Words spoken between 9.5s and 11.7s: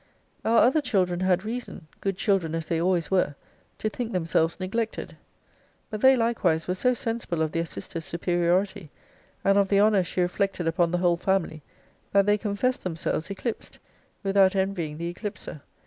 of the honour she reflected upon the whole family,